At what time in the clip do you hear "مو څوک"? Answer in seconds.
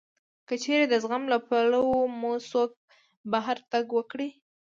2.19-2.71